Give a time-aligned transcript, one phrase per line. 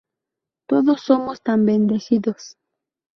[0.67, 2.57] Todos somos tan bendecidos.